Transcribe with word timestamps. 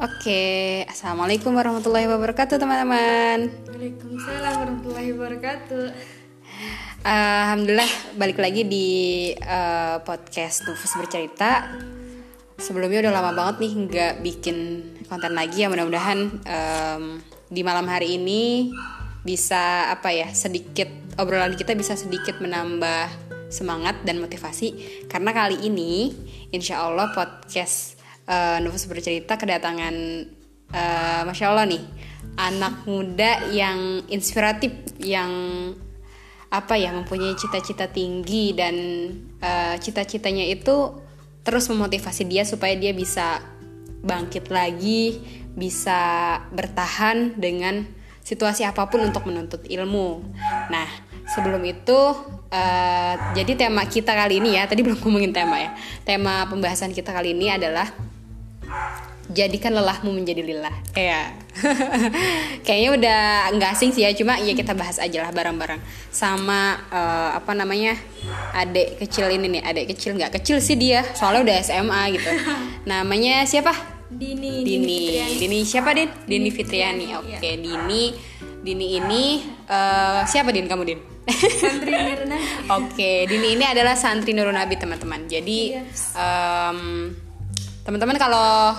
Oke, 0.00 0.80
assalamualaikum 0.88 1.52
warahmatullahi 1.52 2.08
wabarakatuh 2.08 2.56
teman-teman. 2.56 3.52
Waalaikumsalam 3.68 4.52
warahmatullahi 4.64 5.12
wabarakatuh. 5.12 5.84
Alhamdulillah 7.04 7.92
balik 8.16 8.40
lagi 8.40 8.64
di 8.64 8.88
uh, 9.44 10.00
podcast 10.00 10.64
Nufus 10.64 10.96
bercerita. 10.96 11.68
Sebelumnya 12.56 13.04
udah 13.04 13.12
lama 13.12 13.36
banget 13.36 13.60
nih 13.60 13.72
nggak 13.76 14.14
bikin 14.24 14.56
konten 15.04 15.36
lagi 15.36 15.68
ya 15.68 15.68
mudah-mudahan 15.68 16.32
um, 16.48 17.20
di 17.52 17.60
malam 17.60 17.84
hari 17.84 18.16
ini 18.16 18.72
bisa 19.20 19.92
apa 19.92 20.16
ya 20.16 20.32
sedikit 20.32 20.88
obrolan 21.20 21.52
kita 21.60 21.76
bisa 21.76 21.92
sedikit 21.92 22.40
menambah 22.40 23.04
semangat 23.52 24.00
dan 24.08 24.16
motivasi 24.16 24.80
karena 25.12 25.36
kali 25.36 25.60
ini 25.60 26.16
insya 26.56 26.88
Allah 26.88 27.12
podcast 27.12 27.99
uh, 28.30 28.62
Nufus 28.62 28.86
bercerita 28.86 29.34
kedatangan 29.34 29.94
uh, 30.70 31.22
masya 31.26 31.50
Allah 31.50 31.66
nih 31.66 31.82
anak 32.38 32.86
muda 32.86 33.50
yang 33.50 34.06
inspiratif 34.06 34.70
yang 35.02 35.30
apa 36.50 36.74
ya 36.74 36.90
mempunyai 36.90 37.34
cita-cita 37.38 37.90
tinggi 37.90 38.54
dan 38.54 38.74
uh, 39.42 39.74
cita-citanya 39.78 40.46
itu 40.46 40.94
terus 41.46 41.66
memotivasi 41.70 42.26
dia 42.26 42.42
supaya 42.42 42.74
dia 42.74 42.90
bisa 42.90 43.42
bangkit 44.00 44.48
lagi, 44.50 45.20
bisa 45.54 46.00
bertahan 46.50 47.36
dengan 47.36 47.86
situasi 48.24 48.64
apa 48.66 48.88
pun 48.88 49.04
untuk 49.04 49.28
menuntut 49.28 49.64
ilmu. 49.68 50.24
Nah, 50.68 50.88
sebelum 51.30 51.62
itu 51.64 51.98
uh, 52.50 53.14
jadi 53.36 53.52
tema 53.56 53.86
kita 53.86 54.12
kali 54.12 54.40
ini 54.42 54.56
ya, 54.56 54.66
tadi 54.66 54.82
belum 54.82 55.00
ngomongin 55.00 55.32
tema 55.32 55.60
ya. 55.60 55.70
Tema 56.02 56.48
pembahasan 56.48 56.90
kita 56.90 57.14
kali 57.14 57.32
ini 57.36 57.52
adalah 57.52 58.09
jadikan 59.30 59.72
lelahmu 59.74 60.10
menjadi 60.10 60.42
lillah. 60.42 60.74
Ya. 60.98 61.30
Kayaknya 62.66 62.90
udah 62.98 63.20
nggak 63.54 63.70
asing 63.78 63.90
sih 63.94 64.02
ya, 64.02 64.10
cuma 64.14 64.38
ya 64.42 64.52
kita 64.54 64.74
bahas 64.74 64.98
aja 64.98 65.22
lah 65.22 65.30
bareng-bareng. 65.30 65.78
Sama 66.10 66.78
uh, 66.90 67.30
apa 67.38 67.54
namanya? 67.54 67.94
Adik 68.54 68.98
kecil 68.98 69.30
ini 69.30 69.58
nih, 69.58 69.62
adik 69.62 69.94
kecil 69.94 70.18
nggak 70.18 70.42
kecil 70.42 70.58
sih 70.58 70.74
dia, 70.74 71.06
soalnya 71.14 71.46
udah 71.46 71.56
SMA 71.62 72.02
gitu. 72.18 72.30
Namanya 72.90 73.46
siapa? 73.46 73.72
Dini. 74.10 74.66
Dini. 74.66 74.98
Dini, 75.14 75.38
Dini 75.38 75.58
siapa 75.62 75.94
Din? 75.94 76.10
Dini, 76.26 76.26
Dini 76.26 76.50
Fitriani. 76.50 77.06
Iya. 77.14 77.16
Oke, 77.22 77.38
okay, 77.38 77.54
Dini. 77.62 78.02
Dini 78.60 78.86
ini 78.98 79.24
uh, 79.70 80.26
siapa 80.26 80.50
Din 80.50 80.66
kamu 80.66 80.82
Din? 80.82 81.00
Santri 81.30 81.94
Nurunabi. 81.94 82.42
Oke, 82.74 82.90
okay, 82.90 83.16
Dini 83.30 83.54
ini 83.54 83.62
adalah 83.62 83.94
santri 83.94 84.34
Nurunabi 84.34 84.74
teman-teman. 84.74 85.30
Jadi 85.30 85.78
yes. 85.78 86.18
um, 86.18 87.14
teman-teman 87.90 88.22
kalau 88.22 88.70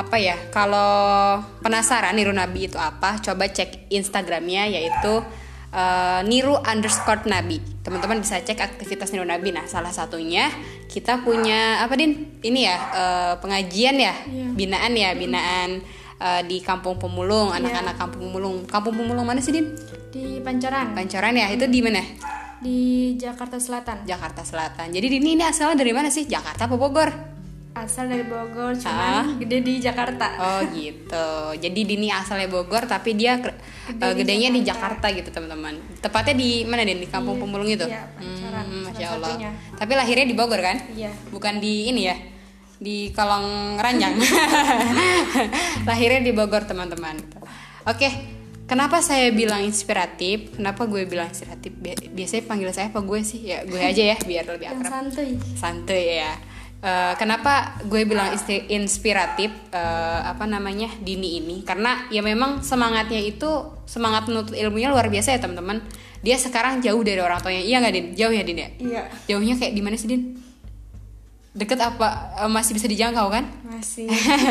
apa 0.00 0.16
ya 0.16 0.32
kalau 0.48 1.44
penasaran 1.60 2.16
niru 2.16 2.32
nabi 2.32 2.72
itu 2.72 2.80
apa 2.80 3.20
coba 3.20 3.52
cek 3.52 3.92
instagramnya 3.92 4.64
yaitu 4.64 5.20
uh, 5.68 6.24
niru 6.24 6.56
underscore 6.64 7.28
nabi. 7.28 7.60
Teman-teman 7.84 8.24
bisa 8.24 8.40
cek 8.40 8.56
aktivitas 8.64 9.12
niru 9.12 9.28
nabi. 9.28 9.52
Nah 9.52 9.68
salah 9.68 9.92
satunya 9.92 10.48
kita 10.88 11.20
punya 11.20 11.84
apa 11.84 12.00
din? 12.00 12.40
Ini 12.40 12.60
ya 12.64 12.76
uh, 12.96 13.32
pengajian 13.44 14.00
ya 14.00 14.16
yeah. 14.24 14.56
binaan 14.56 14.96
ya 14.96 15.12
binaan 15.12 15.84
uh, 16.16 16.40
di 16.48 16.64
kampung 16.64 16.96
pemulung 16.96 17.52
iya. 17.52 17.60
anak-anak 17.60 17.92
yeah. 17.92 18.00
kampung 18.00 18.20
pemulung. 18.32 18.56
Kampung 18.64 18.94
pemulung 18.96 19.28
mana 19.28 19.44
sih 19.44 19.52
din? 19.52 19.76
Di 20.08 20.40
pancoran. 20.40 20.96
Pancoran 20.96 21.36
ya 21.36 21.52
itu 21.52 21.68
di 21.68 21.84
mana? 21.84 22.00
Di 22.64 23.12
Jakarta 23.20 23.60
Selatan. 23.60 24.08
Jakarta 24.08 24.48
Selatan. 24.48 24.96
Jadi 24.96 25.12
ini 25.12 25.36
ini 25.36 25.44
asalnya 25.44 25.84
dari 25.84 25.92
mana 25.92 26.08
sih? 26.08 26.24
Jakarta 26.24 26.64
apa 26.64 26.80
Bogor 26.80 27.33
asal 27.74 28.06
dari 28.06 28.22
Bogor 28.22 28.78
cuman 28.78 29.10
ah? 29.10 29.26
gede 29.34 29.58
di 29.66 29.82
Jakarta 29.82 30.26
oh 30.38 30.62
gitu 30.78 31.58
jadi 31.58 31.80
Dini 31.82 32.06
asalnya 32.06 32.46
Bogor 32.46 32.86
tapi 32.86 33.18
dia 33.18 33.42
gede 33.42 33.98
uh, 33.98 34.14
gedenya 34.14 34.54
di 34.54 34.62
Jakarta. 34.62 35.10
di 35.10 35.10
Jakarta 35.10 35.18
gitu 35.18 35.28
teman-teman 35.34 35.74
tepatnya 35.98 36.34
di 36.38 36.62
mana 36.62 36.86
deh 36.86 36.94
di 36.94 37.08
kampung 37.10 37.34
iya, 37.36 37.42
pemulung 37.42 37.68
itu 37.68 37.86
iya, 37.90 38.02
hmm, 38.22 38.80
masya 38.88 39.06
Allah 39.18 39.34
satunya. 39.34 39.50
tapi 39.74 39.92
lahirnya 39.98 40.26
di 40.30 40.36
Bogor 40.38 40.60
kan 40.62 40.76
iya 40.94 41.10
bukan 41.34 41.58
di 41.58 41.90
ini 41.90 42.02
ya 42.06 42.16
di 42.78 43.10
Kolong 43.10 43.78
Ranjang 43.82 44.14
lahirnya 45.88 46.22
di 46.22 46.32
Bogor 46.32 46.62
teman-teman 46.64 47.18
oke 47.90 48.10
Kenapa 48.64 49.04
saya 49.04 49.28
bilang 49.28 49.60
inspiratif? 49.60 50.56
Kenapa 50.56 50.88
gue 50.88 51.04
bilang 51.04 51.28
inspiratif? 51.28 51.68
Biasanya 52.16 52.48
panggil 52.48 52.72
saya 52.72 52.88
apa 52.88 53.04
gue 53.04 53.20
sih? 53.20 53.44
Ya 53.44 53.60
gue 53.60 53.76
aja 53.76 54.16
ya 54.16 54.16
biar 54.16 54.48
lebih 54.48 54.72
akrab. 54.72 55.12
Santuy. 55.12 55.36
Santuy 55.52 56.16
ya 56.16 56.32
Uh, 56.84 57.16
kenapa 57.16 57.80
gue 57.88 58.04
bilang 58.04 58.36
inspiratif 58.68 59.48
uh, 59.72 60.20
apa 60.20 60.44
namanya 60.44 60.92
Dini 61.00 61.40
ini? 61.40 61.64
Karena 61.64 62.04
ya 62.12 62.20
memang 62.20 62.60
semangatnya 62.60 63.24
itu 63.24 63.72
semangat 63.88 64.28
menuntut 64.28 64.52
ilmunya 64.52 64.92
luar 64.92 65.08
biasa 65.08 65.32
ya 65.32 65.40
teman-teman. 65.40 65.80
Dia 66.20 66.36
sekarang 66.36 66.84
jauh 66.84 67.00
dari 67.00 67.24
orang 67.24 67.40
tuanya. 67.40 67.64
Iya 67.64 67.80
nggak 67.80 67.94
Din? 67.96 68.06
Jauh 68.12 68.34
ya 68.36 68.44
Din 68.44 68.60
ya? 68.60 68.68
Iya. 68.76 69.02
Jauhnya 69.32 69.56
kayak 69.56 69.72
di 69.72 69.80
mana 69.80 69.96
sih 69.96 70.12
Din? 70.12 70.36
Deket 71.56 71.80
apa 71.80 72.36
uh, 72.44 72.52
masih 72.52 72.76
bisa 72.76 72.84
dijangkau 72.84 73.32
kan? 73.32 73.48
Masih. 73.64 74.04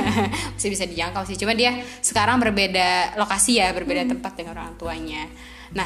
Masih 0.58 0.70
bisa 0.74 0.90
dijangkau 0.90 1.30
sih. 1.30 1.38
Cuma 1.38 1.54
dia 1.54 1.86
sekarang 2.02 2.42
berbeda 2.42 3.14
lokasi 3.14 3.62
ya 3.62 3.70
berbeda 3.78 4.10
hmm. 4.10 4.12
tempat 4.18 4.34
dengan 4.34 4.58
orang 4.58 4.74
tuanya. 4.82 5.30
Nah 5.78 5.86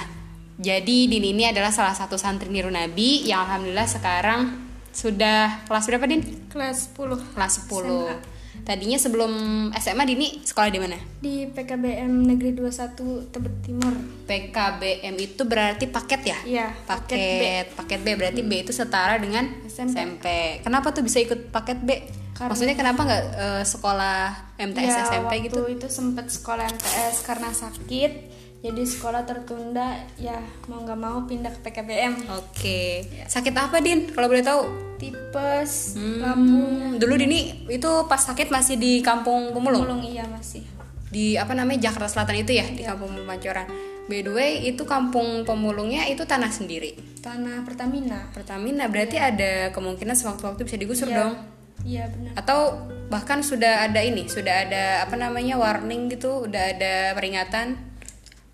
jadi 0.56 1.12
Dini 1.12 1.36
ini 1.36 1.44
adalah 1.44 1.75
salah 1.75 1.91
satu 1.91 2.16
santri 2.16 2.47
Niru 2.47 2.72
Nabi 2.72 3.28
yang 3.28 3.44
alhamdulillah 3.44 3.90
sekarang 3.91 4.67
sudah 4.97 5.62
kelas 5.69 5.85
berapa 5.85 6.09
Din? 6.09 6.25
Kelas 6.50 6.90
10 6.97 7.38
Kelas 7.38 7.53
10 7.69 7.69
SMA. 7.69 8.18
Tadinya 8.66 8.97
sebelum 8.97 9.31
SMA 9.78 10.03
Dini 10.09 10.41
sekolah 10.41 10.74
di 10.74 10.80
mana? 10.81 10.97
Di 11.22 11.46
PKBM 11.53 12.09
Negeri 12.25 12.58
21 12.58 13.30
Tebet 13.30 13.56
Timur 13.62 13.94
PKBM 14.25 15.16
itu 15.22 15.46
berarti 15.46 15.86
paket 15.86 16.22
ya? 16.25 16.40
Iya 16.41 16.68
Paket, 16.90 17.13
paket 17.13 17.22
B. 17.22 17.44
Paket 17.78 18.00
B 18.02 18.07
berarti 18.18 18.41
hmm. 18.41 18.50
B 18.50 18.52
itu 18.66 18.74
setara 18.74 19.22
dengan 19.22 19.46
SMP. 19.69 19.94
SMP 19.94 20.25
Kenapa 20.66 20.90
tuh 20.90 21.06
bisa 21.06 21.22
ikut 21.22 21.53
paket 21.53 21.78
B? 21.86 21.90
Karena 22.38 22.53
Maksudnya 22.53 22.75
kenapa 22.78 23.02
nggak 23.02 23.24
uh, 23.34 23.64
sekolah 23.66 24.18
MTS 24.62 24.94
ya, 24.94 25.03
SMP 25.09 25.34
gitu? 25.50 25.58
waktu 25.66 25.81
itu 25.81 25.88
sempet 25.90 26.30
sekolah 26.30 26.70
MTS 26.70 27.25
karena 27.25 27.50
sakit 27.50 28.12
jadi 28.58 28.84
sekolah 28.84 29.22
tertunda 29.24 29.94
ya 30.18 30.42
mau 30.66 30.81
nggak 30.81 30.98
mau 30.98 31.18
pindah 31.30 31.53
ke 31.53 31.59
PKBM 31.70 32.14
oke 32.34 32.81
ya. 33.06 33.25
sakit 33.30 33.53
apa 33.53 33.78
din 33.80 34.09
kalau 34.09 34.25
boleh 34.25 34.42
tahu 34.42 34.62
tipes 34.98 35.94
hmm. 35.94 36.20
lambung 36.25 36.98
dulu 36.98 37.14
dini 37.22 37.70
itu 37.70 37.92
pas 38.09 38.18
sakit 38.18 38.50
masih 38.50 38.81
di 38.81 39.06
kampung 39.06 39.54
pemulung 39.54 39.86
pemulung 39.86 40.02
iya 40.02 40.25
masih 40.25 40.66
di 41.08 41.38
apa 41.40 41.56
namanya 41.56 41.88
Jakarta 41.88 42.12
Selatan 42.12 42.44
itu 42.44 42.52
ya, 42.58 42.66
ya. 42.66 42.74
di 42.74 42.84
iya. 42.84 42.92
kampung 42.92 43.14
Pancoran 43.24 43.68
by 44.09 44.19
the 44.25 44.31
way 44.34 44.52
itu 44.66 44.84
kampung 44.84 45.46
pemulungnya 45.46 46.09
itu 46.09 46.25
tanah 46.25 46.50
sendiri 46.50 46.98
tanah 47.22 47.62
Pertamina 47.62 48.34
Pertamina 48.34 48.90
berarti 48.90 49.22
ya. 49.22 49.30
ada 49.30 49.52
kemungkinan 49.72 50.18
sewaktu-waktu 50.18 50.66
bisa 50.66 50.78
digusur 50.81 51.08
ya. 51.14 51.24
dong 51.24 51.56
iya 51.88 52.12
benar 52.12 52.36
atau 52.36 52.75
bahkan 53.08 53.40
sudah 53.40 53.88
ada 53.88 54.03
ini 54.03 54.28
sudah 54.28 54.68
ada 54.68 55.08
apa 55.08 55.16
namanya 55.16 55.56
warning 55.56 56.12
gitu 56.12 56.44
udah 56.44 56.75
ada 56.75 57.16
peringatan 57.16 57.80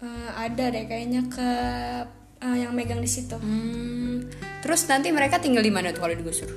uh, 0.04 0.30
ada 0.38 0.70
deh 0.70 0.86
kayaknya 0.86 1.26
ke 1.26 1.50
uh, 2.44 2.58
yang 2.60 2.76
megang 2.76 3.00
di 3.00 3.08
situ. 3.08 3.40
Hmm. 3.40 4.28
Terus 4.60 4.86
nanti 4.92 5.10
mereka 5.16 5.40
tinggal 5.40 5.64
di 5.64 5.72
mana 5.72 5.96
tuh 5.96 6.04
kalau 6.04 6.16
digusur? 6.16 6.52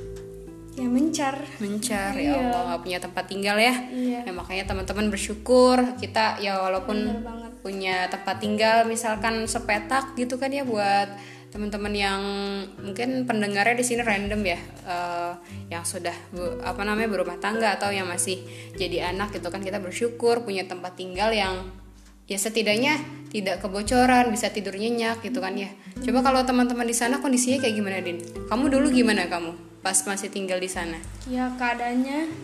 Ya 0.76 0.87
mencar. 0.92 1.41
Mencar 1.62 2.12
ya 2.12 2.37
iya. 2.37 2.53
Allah 2.53 2.62
nggak 2.75 2.82
punya 2.84 2.98
tempat 3.00 3.25
tinggal 3.31 3.56
ya. 3.56 3.75
Iya. 3.88 4.20
Ya 4.28 4.32
makanya 4.34 4.64
teman-teman 4.69 5.08
bersyukur 5.08 5.81
kita 5.97 6.37
ya 6.43 6.60
walaupun 6.60 7.25
punya 7.64 8.06
tempat 8.12 8.38
tinggal 8.38 8.84
misalkan 8.84 9.48
sepetak 9.48 10.14
gitu 10.14 10.37
kan 10.37 10.53
ya 10.53 10.62
buat 10.62 11.08
teman-teman 11.56 11.94
yang 11.97 12.21
mungkin 12.85 13.25
pendengarnya 13.25 13.81
di 13.81 13.85
sini 13.88 14.05
random 14.05 14.44
ya 14.44 14.61
uh, 14.85 15.32
yang 15.73 15.88
sudah 15.88 16.12
apa 16.61 16.85
namanya 16.85 17.08
berumah 17.08 17.41
tangga 17.41 17.73
atau 17.81 17.88
yang 17.88 18.05
masih 18.05 18.44
jadi 18.76 19.08
anak 19.17 19.32
gitu 19.32 19.49
kan 19.49 19.64
kita 19.64 19.81
bersyukur 19.81 20.44
punya 20.44 20.69
tempat 20.69 21.00
tinggal 21.00 21.32
yang 21.32 21.64
ya 22.29 22.37
setidaknya 22.37 23.00
tidak 23.32 23.64
kebocoran 23.64 24.29
bisa 24.29 24.53
tidur 24.53 24.76
nyenyak 24.76 25.25
gitu 25.25 25.41
kan 25.41 25.56
ya. 25.56 25.73
Coba 25.97 26.20
kalau 26.20 26.44
teman-teman 26.44 26.85
di 26.85 26.93
sana 26.93 27.25
kondisinya 27.25 27.64
kayak 27.64 27.73
gimana 27.73 28.05
din? 28.05 28.20
Kamu 28.52 28.69
dulu 28.69 28.93
gimana 28.93 29.25
kamu 29.25 29.81
pas 29.81 29.97
masih 30.05 30.29
tinggal 30.29 30.61
di 30.61 30.69
sana? 30.69 31.00
Ya 31.25 31.49
keadaannya 31.56 32.37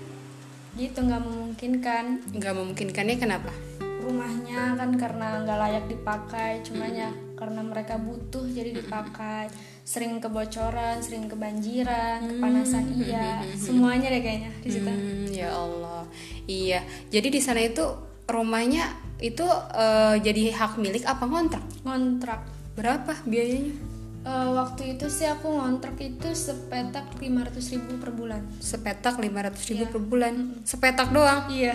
gitu 0.81 1.05
nggak 1.05 1.21
memungkinkan. 1.21 2.33
Nggak 2.33 2.55
memungkinkannya 2.57 3.17
kenapa? 3.21 3.53
Rumahnya 3.77 4.73
kan 4.81 4.97
karena 4.97 5.45
nggak 5.45 5.59
layak 5.61 5.85
dipakai 5.93 6.65
cuma 6.65 6.89
ya 6.89 7.13
karena 7.43 7.59
mereka 7.67 7.99
butuh 7.99 8.47
jadi 8.47 8.71
dipakai 8.71 9.51
sering 9.83 10.23
kebocoran 10.23 11.03
sering 11.03 11.27
kebanjiran 11.27 12.23
kepanasan 12.23 12.87
iya. 13.03 13.43
Semuanya 13.59 14.15
deh 14.15 14.23
kayaknya 14.23 14.51
di 14.63 14.71
situ 14.71 14.87
hmm, 14.87 15.27
ya 15.35 15.51
Allah. 15.51 16.07
Iya. 16.47 16.81
Jadi 17.11 17.29
di 17.35 17.41
sana 17.43 17.67
itu 17.67 17.83
rumahnya 18.31 18.95
itu 19.19 19.43
uh, 19.43 20.15
jadi 20.23 20.55
hak 20.55 20.79
milik 20.79 21.03
apa 21.03 21.27
ngontrak? 21.27 21.67
Ngontrak. 21.83 22.47
Berapa 22.79 23.19
biayanya? 23.27 23.75
Uh, 24.23 24.55
waktu 24.55 24.95
itu 24.95 25.11
sih 25.11 25.27
aku 25.27 25.51
ngontrak 25.51 25.99
itu 25.99 26.31
sepetak 26.31 27.11
500 27.19 27.59
ribu 27.75 27.99
per 27.99 28.15
bulan. 28.15 28.43
Sepetak 28.63 29.19
500 29.19 29.71
ribu 29.75 29.83
yeah. 29.83 29.91
per 29.91 30.03
bulan? 30.07 30.35
Sepetak 30.63 31.09
doang? 31.11 31.51
Iya. 31.51 31.75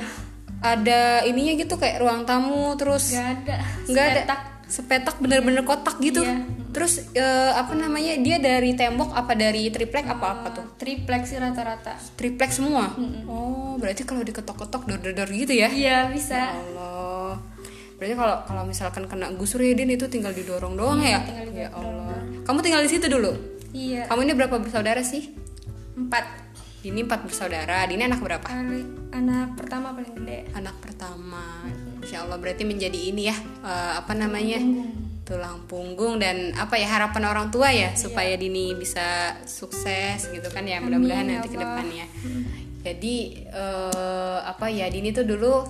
Ada 0.63 1.27
ininya 1.27 1.59
gitu 1.59 1.75
kayak 1.75 1.99
ruang 1.99 2.23
tamu 2.23 2.71
terus 2.79 3.11
nggak 3.11 3.27
ada. 3.43 3.57
Nggak 3.91 4.05
ada 4.15 4.21
Sepetak. 4.67 5.17
bener-bener 5.23 5.63
kotak 5.63 5.97
gitu. 6.03 6.21
Iya. 6.21 6.43
terus 6.75 7.09
eh, 7.17 7.51
apa 7.57 7.73
namanya 7.73 8.21
dia 8.21 8.37
dari 8.37 8.77
tembok 8.77 9.09
apa 9.17 9.33
dari 9.33 9.73
triplek 9.73 10.05
apa 10.05 10.25
apa 10.37 10.47
tuh? 10.53 10.65
triplek 10.77 11.25
sih 11.25 11.41
rata-rata. 11.41 11.97
Triplek 12.13 12.53
semua? 12.53 12.93
Oh 13.25 13.73
berarti 13.81 14.05
kalau 14.05 14.21
diketok-ketok 14.21 14.85
dor-dor 14.85 15.29
gitu 15.33 15.53
ya? 15.57 15.71
Iya 15.73 16.11
bisa. 16.13 16.53
Allah. 16.53 17.41
Berarti 17.97 18.13
kalau 18.13 18.37
kalau 18.45 18.63
misalkan 18.69 19.09
kena 19.09 19.33
gusur 19.33 19.57
ya 19.65 19.73
Din 19.73 19.89
itu 19.89 20.05
tinggal 20.05 20.29
didorong 20.29 20.77
doang 20.77 21.01
ya? 21.01 21.17
tinggal 21.25 21.49
ya 21.49 21.69
Allah. 21.73 22.21
kamu 22.45 22.59
tinggal 22.61 22.81
di 22.85 22.89
situ 22.93 23.09
dulu? 23.09 23.33
Iya. 23.73 24.05
Kamu 24.05 24.21
ini 24.21 24.33
berapa 24.37 24.55
bersaudara 24.61 25.01
sih? 25.01 25.33
Empat. 25.97 26.45
Dini 26.77 27.01
empat 27.01 27.25
bersaudara 27.25 27.89
Dini 27.89 28.05
anak 28.05 28.21
berapa? 28.21 28.45
Anak 29.17 29.57
pertama 29.57 29.97
paling 29.97 30.13
gede. 30.13 30.45
Anak 30.53 30.77
pertama 30.77 31.65
Insya 32.07 32.23
Allah 32.23 32.39
berarti 32.39 32.63
menjadi 32.63 33.11
ini 33.11 33.27
ya 33.27 33.35
eh, 33.67 33.93
apa 33.99 34.15
namanya? 34.15 34.63
Tulang 35.27 35.67
punggung 35.67 36.23
dan 36.23 36.55
apa 36.55 36.79
ya 36.79 36.87
harapan 36.87 37.27
orang 37.27 37.51
tua 37.51 37.67
ya 37.67 37.91
supaya 37.99 38.39
Dini 38.39 38.71
bisa 38.79 39.35
sukses 39.43 40.31
gitu 40.31 40.47
kan 40.47 40.63
ya 40.63 40.79
mudah-mudahan 40.79 41.27
Amin, 41.27 41.35
ya 41.35 41.43
nanti 41.43 41.51
ke 41.51 41.59
depannya. 41.59 42.05
Jadi 42.79 43.15
eh, 43.43 44.39
apa 44.39 44.71
ya 44.71 44.87
Dini 44.87 45.11
tuh 45.11 45.27
dulu 45.27 45.67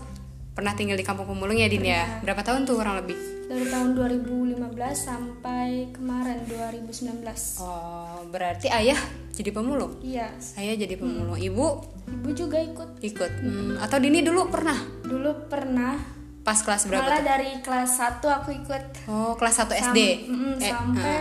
pernah 0.54 0.78
tinggal 0.78 0.94
di 0.94 1.02
kampung 1.02 1.26
pemulung 1.26 1.58
ya 1.58 1.66
Dini 1.66 1.90
ya? 1.90 2.22
Berapa 2.22 2.46
tahun 2.46 2.70
tuh 2.70 2.78
kurang 2.78 3.02
lebih? 3.02 3.18
Dari 3.50 3.66
tahun 3.74 3.98
2015 3.98 4.62
sampai 4.94 5.90
kemarin 5.90 6.46
2019 6.46 7.26
oh 7.66 8.30
berarti 8.30 8.70
ayah 8.70 9.02
jadi 9.34 9.50
pemulung? 9.50 9.98
Iya. 10.06 10.38
Saya 10.38 10.78
jadi 10.78 11.02
pemulung. 11.02 11.34
Ibu? 11.34 11.66
Ibu 12.14 12.30
juga 12.38 12.62
ikut. 12.62 13.02
Ikut. 13.02 13.32
Hmm, 13.42 13.82
atau 13.82 13.98
Dini 13.98 14.22
dulu 14.22 14.54
pernah? 14.54 14.78
Dulu 15.02 15.50
pernah 15.50 16.17
pas 16.48 16.56
kelas 16.58 16.88
berapa 16.88 17.04
malah 17.04 17.20
dari 17.22 17.60
kelas 17.60 17.92
1 18.00 18.24
aku 18.24 18.56
ikut. 18.56 18.84
Oh 19.06 19.36
kelas 19.36 19.60
1 19.60 19.84
SD 19.84 20.00
Mm, 20.24 20.56
Eh, 20.56 20.64
sampai 20.64 21.20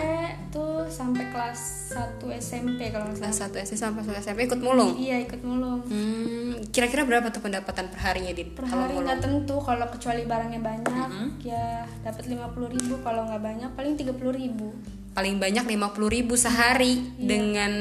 tuh 0.48 0.86
sampai 0.86 1.26
kelas 1.26 1.60
1 1.90 2.30
SMP 2.32 2.88
kalau 2.88 3.10
nggak 3.10 3.18
salah. 3.18 3.50
kelas 3.50 3.50
1 3.50 3.66
SD 3.66 3.74
sampai 3.76 4.00
kelas 4.00 4.22
SMP 4.22 4.46
ikut 4.46 4.60
mulung. 4.60 4.94
iya 4.94 5.18
ikut 5.18 5.42
mulung. 5.42 5.82
Hmm, 5.82 6.62
kira-kira 6.70 7.02
berapa 7.02 7.26
tuh 7.28 7.42
pendapatan 7.42 7.90
per 7.90 7.98
harinya 8.00 8.30
Din? 8.30 8.54
per 8.54 8.64
Kalau 8.64 8.86
hari 8.86 8.94
nggak 8.96 9.18
tentu 9.20 9.56
kalau 9.58 9.86
kecuali 9.88 10.22
barangnya 10.24 10.60
banyak 10.60 11.10
ya 11.42 11.66
dapat 12.00 12.22
50.000 12.24 12.46
ribu 12.70 12.94
kalau 13.02 13.26
nggak 13.26 13.42
banyak 13.42 13.70
paling 13.74 13.94
30.000 13.94 14.14
ribu. 14.32 14.68
Paling 15.12 15.36
banyak 15.36 15.64
50.000 15.66 15.74
ribu 16.08 16.34
sehari 16.34 17.02
Iya. 17.16 17.26
dengan 17.26 17.72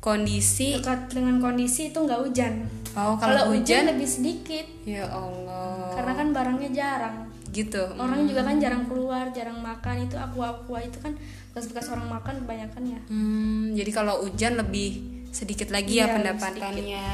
kondisi 0.00 0.74
dekat 0.74 1.08
dengan 1.08 1.38
kondisi 1.38 1.88
itu 1.88 1.98
nggak 1.98 2.20
hujan 2.20 2.66
Oh, 2.94 3.14
kalau 3.16 3.50
hujan 3.50 3.86
lebih 3.86 4.06
sedikit 4.06 4.66
ya 4.82 5.04
Allah. 5.04 5.90
karena 5.94 6.12
kan 6.14 6.28
barangnya 6.30 6.70
jarang 6.70 7.16
Gitu. 7.48 7.78
orang 7.94 8.26
juga 8.26 8.42
kan 8.42 8.58
jarang 8.58 8.82
keluar 8.84 9.30
jarang 9.30 9.58
makan 9.58 10.02
itu 10.02 10.14
aqua 10.16 10.50
aqua 10.52 10.78
itu 10.78 10.98
kan 10.98 11.14
bekas-bekas 11.48 11.86
orang 11.88 12.06
makan 12.08 12.34
kebanyakan 12.40 12.82
ya 12.88 13.00
Hmm, 13.06 13.70
jadi 13.72 13.90
kalau 13.90 14.22
hujan 14.22 14.54
lebih 14.56 14.90
sedikit 15.30 15.70
lagi 15.70 15.96
ya 15.96 16.06
Iya, 16.06 16.06
lebih 16.06 16.14
pendapatannya. 16.34 17.06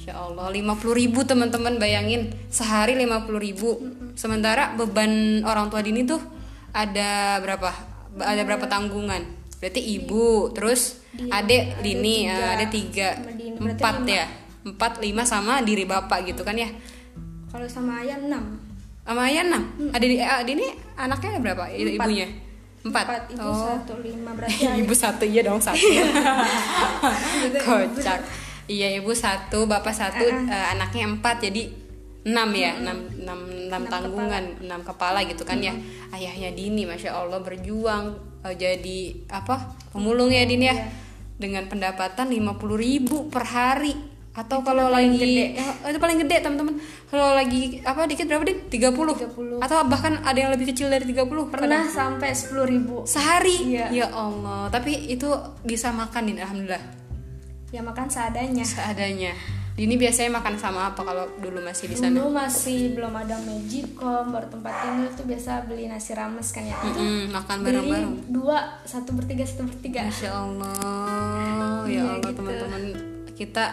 Ya 0.00 0.14
Allah, 0.16 0.48
50.000 0.48 0.96
ribu 0.96 1.20
teman-teman 1.22 1.76
bayangin 1.76 2.32
sehari 2.48 2.96
50.000 2.96 3.36
ribu. 3.38 3.70
Sementara 4.14 4.72
beban 4.72 5.10
orang 5.42 5.68
tua 5.68 5.78
Dini 5.78 6.02
tuh 6.02 6.16
ada 6.70 7.36
berapa? 7.38 7.68
Ada 8.16 8.40
berapa 8.40 8.64
tanggungan? 8.64 9.20
Berarti 9.58 9.78
ibu, 9.82 10.48
terus 10.50 11.02
adek 11.12 11.82
Dini, 11.82 12.24
tiga. 12.24 12.32
eh, 12.32 12.48
ada 12.50 12.66
tiga, 12.68 13.08
Dini, 13.20 13.58
berarti 13.58 13.78
empat 13.78 13.94
lima. 14.00 14.14
ya, 14.14 14.26
empat 14.68 15.00
lima 15.00 15.24
sama 15.24 15.64
diri 15.64 15.88
bapak 15.88 16.28
gitu 16.28 16.44
kan 16.44 16.54
ya? 16.54 16.68
kalau 17.48 17.64
sama 17.64 18.04
ayah 18.04 18.20
6 18.20 18.28
Sama 19.08 19.24
ayah 19.24 19.40
enam. 19.40 19.64
Ada 19.88 20.04
di 20.04 20.20
eh, 20.20 20.42
Dini 20.44 20.68
anaknya 20.92 21.28
ada 21.32 21.40
berapa? 21.40 21.64
Ibunya? 21.72 22.28
Empat. 22.84 23.04
empat. 23.08 23.22
Ibu 23.32 23.40
Oh. 23.40 23.64
satu 23.64 23.94
lima 24.04 24.36
berarti 24.36 24.68
ibu 24.84 24.92
satu 24.92 25.24
iya 25.24 25.40
dong 25.40 25.56
satu. 25.56 25.80
Kocak. 27.64 28.20
Iya 28.68 29.00
ibu 29.00 29.16
satu 29.16 29.64
bapak 29.64 29.96
satu 29.96 30.28
eh, 30.28 30.66
anaknya 30.76 31.08
empat 31.08 31.40
jadi 31.40 31.72
enam 32.28 32.52
ya? 32.52 32.76
Enam 32.84 33.08
enam 33.16 33.40
enam 33.72 33.82
tanggungan 33.88 34.44
enam 34.60 34.80
kepala 34.84 35.24
gitu 35.24 35.40
kan 35.48 35.56
ya? 35.56 35.72
Ayahnya 36.12 36.52
Dini 36.52 36.84
masya 36.84 37.16
Allah 37.16 37.40
berjuang 37.40 38.12
eh, 38.44 38.54
jadi 38.60 39.24
apa? 39.32 39.72
Pemulung 39.88 40.28
ya 40.28 40.44
Dini 40.44 40.68
ya? 40.68 40.76
Dengan 41.38 41.64
pendapatan 41.64 42.28
50.000 42.28 42.60
ribu 42.76 43.32
per 43.32 43.48
hari 43.48 44.17
atau 44.38 44.62
kalau 44.62 44.86
lagi 44.86 45.50
ya, 45.50 45.90
itu 45.90 45.98
paling 45.98 46.22
gede 46.22 46.38
teman-teman. 46.38 46.78
Kalau 47.10 47.34
lagi 47.34 47.82
apa 47.82 48.06
dikit 48.06 48.30
berapa 48.30 48.46
deh 48.46 48.56
30. 48.70 49.34
30. 49.34 49.58
atau 49.58 49.76
bahkan 49.84 50.14
ada 50.22 50.38
yang 50.38 50.54
lebih 50.54 50.70
kecil 50.70 50.86
dari 50.86 51.02
30 51.02 51.26
pernah 51.50 51.82
sampai 51.82 52.30
10.000 52.30 52.54
ribu. 52.64 53.02
Sehari? 53.02 53.74
Iya. 53.74 53.86
ya 53.90 54.06
Allah. 54.08 54.70
Tapi 54.70 55.10
itu 55.10 55.26
bisa 55.66 55.90
makan 55.90 56.22
din 56.24 56.38
alhamdulillah. 56.38 56.84
Ya 57.68 57.82
makan 57.82 58.06
seadanya. 58.06 58.62
Seadanya. 58.62 59.34
Dini 59.74 59.94
biasanya 59.94 60.42
makan 60.42 60.58
sama 60.58 60.90
apa 60.90 61.06
kalau 61.06 61.22
dulu 61.38 61.62
masih 61.62 61.86
di 61.86 61.94
sana? 61.94 62.10
Dulu 62.10 62.34
masih 62.34 62.98
belum 62.98 63.14
ada 63.14 63.38
magicom 63.38 64.26
baru 64.28 64.50
tempat 64.50 64.74
tinggal 64.82 65.06
tuh 65.14 65.22
biasa 65.22 65.70
beli 65.70 65.86
nasi 65.86 66.18
rames 66.18 66.50
kan 66.50 66.66
ya. 66.66 66.74
Itu 66.82 66.98
Mm-mm, 66.98 67.30
makan 67.30 67.56
bareng-bareng. 67.62 68.14
dua 68.26 68.58
satu 68.82 69.14
bertiga 69.14 69.46
satu 69.46 69.70
bertiga 69.70 70.02
Masya 70.02 70.30
Allah. 70.34 70.74
Ya 71.38 71.52
Iya, 71.88 72.02
Allah 72.04 72.18
gitu. 72.26 72.38
teman-teman. 72.42 72.82
Kita 73.32 73.64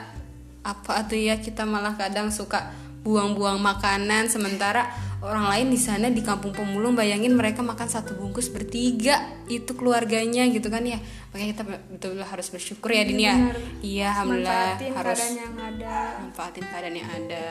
apa 0.66 1.06
tuh 1.06 1.22
ya 1.22 1.38
kita 1.38 1.62
malah 1.62 1.94
kadang 1.94 2.34
suka 2.34 2.74
buang-buang 3.06 3.62
makanan 3.62 4.26
sementara 4.26 4.90
orang 5.22 5.46
lain 5.46 5.68
di 5.70 5.78
sana 5.78 6.10
di 6.10 6.26
kampung 6.26 6.58
pemulung 6.58 6.98
bayangin 6.98 7.38
mereka 7.38 7.62
makan 7.62 7.86
satu 7.86 8.18
bungkus 8.18 8.50
bertiga 8.50 9.22
itu 9.46 9.78
keluarganya 9.78 10.46
gitu 10.50 10.74
kan 10.74 10.82
ya. 10.82 10.98
Makanya 11.30 11.50
kita 11.54 11.64
betul 11.70 12.18
harus 12.18 12.48
bersyukur 12.50 12.90
ya 12.90 13.06
Din 13.06 13.22
ya. 13.22 13.34
Benar. 13.38 13.58
iya 13.86 14.08
alhamdulillah 14.14 14.66
manfaatin 14.74 14.92
harus 14.98 15.20
keadaan 15.22 15.38
yang 15.38 15.56
ada. 15.62 15.96
Manfaatin 16.26 16.64
keadaan 16.66 16.96
yang 16.98 17.10
ada. 17.14 17.44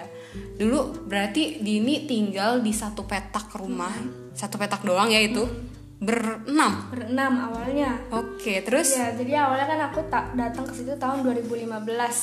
Dulu 0.58 0.78
berarti 1.06 1.43
Dini 1.62 1.94
tinggal 2.10 2.62
di 2.62 2.75
satu 2.75 3.06
petak 3.06 3.55
rumah. 3.55 3.94
Satu 4.34 4.58
petak 4.58 4.82
doang 4.82 5.10
ya 5.10 5.22
itu 5.22 5.46
berenam. 6.04 6.72
Berenam 6.88 7.32
awalnya. 7.42 7.96
Oke 8.10 8.60
terus? 8.60 8.92
Ya 8.92 9.10
jadi 9.10 9.32
awalnya 9.40 9.66
kan 9.66 9.80
aku 9.86 10.00
tak 10.06 10.24
datang 10.32 10.62
ke 10.62 10.72
situ 10.72 10.93
tahun 10.94 11.24
2015 11.24 11.72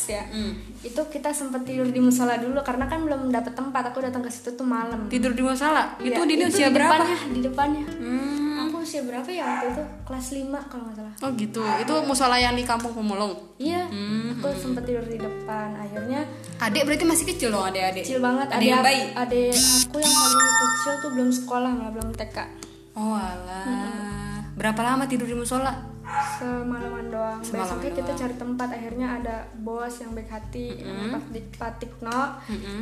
ya. 0.07 0.23
Hmm. 0.27 0.53
itu 0.81 0.97
kita 0.97 1.29
sempat 1.29 1.61
tidur 1.61 1.85
di 1.85 1.97
musola 1.97 2.35
dulu 2.35 2.57
karena 2.59 2.85
kan 2.85 3.01
belum 3.01 3.29
dapet 3.29 3.53
tempat. 3.53 3.91
Aku 3.91 3.99
datang 3.99 4.21
ke 4.21 4.29
situ 4.29 4.49
tuh 4.51 4.63
malam. 4.63 5.05
Tidur 5.07 5.29
di 5.31 5.41
musola? 5.41 5.93
Itu 5.97 6.09
Ya, 6.11 6.23
Dini 6.23 6.45
usia 6.47 6.67
di 6.67 6.73
berapa? 6.73 6.93
depannya, 6.95 7.17
di 7.27 7.41
depannya. 7.41 7.85
Hmm. 7.91 8.39
aku 8.61 8.75
usia 8.79 9.01
berapa 9.01 9.25
ya 9.27 9.43
waktu 9.43 9.67
itu? 9.69 9.83
Kelas 10.03 10.27
5 10.31 10.69
kalau 10.69 10.83
nggak 10.85 10.95
salah. 10.95 11.13
Oh 11.19 11.29
gitu. 11.35 11.61
Itu 11.77 11.93
musola 12.03 12.37
yang 12.37 12.53
di 12.53 12.63
kampung 12.63 12.93
pemulung 12.93 13.33
iya 13.57 13.85
Hmm. 13.85 14.33
aku 14.35 14.49
sempat 14.55 14.83
tidur 14.83 15.01
di 15.03 15.17
depan. 15.17 15.73
Akhirnya 15.75 16.25
adik 16.57 16.81
berarti 16.83 17.05
masih 17.05 17.25
kecil 17.27 17.49
dong 17.49 17.61
adik-adik? 17.63 18.01
Kecil 18.01 18.17
banget. 18.19 18.47
Ada 18.49 18.63
yang 18.63 18.81
bayi? 18.81 19.01
ada 19.13 19.37
aku 19.85 19.97
yang 19.97 20.13
paling 20.13 20.41
kecil 20.65 20.93
tuh 20.99 21.09
belum 21.11 21.29
sekolah 21.31 21.69
malah 21.71 21.91
belum 21.91 22.09
TK 22.11 22.37
oh 22.93 23.15
alah. 23.15 24.43
Berapa 24.53 24.81
lama 24.83 25.03
tidur 25.05 25.25
di 25.25 25.33
musola? 25.33 25.71
Semalaman 26.11 27.07
doang. 27.07 27.39
Semalaman 27.39 27.79
besoknya 27.79 27.91
kita 27.95 28.11
cari 28.19 28.35
tempat 28.35 28.67
akhirnya 28.67 29.07
ada 29.15 29.35
bos 29.55 29.95
yang 29.95 30.11
baik 30.11 30.27
hati 30.27 30.75
yang 30.75 31.07
Pak 31.09 31.23
Dik- 31.31 31.55
Pak 31.55 31.71
Tikno 31.79 32.21